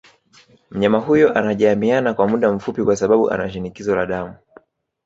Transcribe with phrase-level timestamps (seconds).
[0.71, 4.35] Mnyama huyo anajamiana kwa muda mfupi kwa sababu anashinikizo la damu